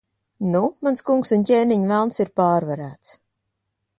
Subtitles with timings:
[0.53, 3.15] Nu, mans kungs un ķēniņ, Velns ir pārvarēts.